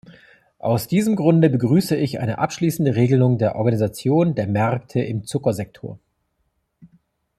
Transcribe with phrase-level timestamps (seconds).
[0.57, 5.99] Aus diesem Grunde begrüße ich eine abschließende Regelung der Organisation der Märkte im Zuckersektor.